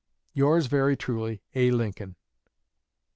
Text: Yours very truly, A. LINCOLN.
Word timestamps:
Yours 0.33 0.65
very 0.65 0.97
truly, 0.97 1.43
A. 1.53 1.69
LINCOLN. 1.69 2.15